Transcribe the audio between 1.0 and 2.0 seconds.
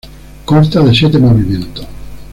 movimientos.